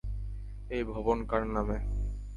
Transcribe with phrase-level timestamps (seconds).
[0.69, 1.77] এই ভবন কার নামে?